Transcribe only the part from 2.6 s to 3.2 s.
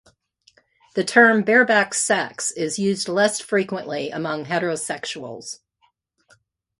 used